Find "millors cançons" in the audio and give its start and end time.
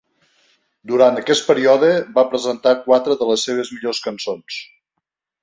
3.77-4.59